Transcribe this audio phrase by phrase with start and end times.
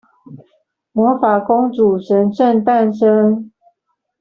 [0.93, 3.51] 魔法公主神聖誕生